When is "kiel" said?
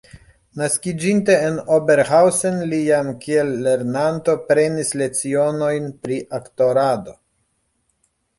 3.25-3.51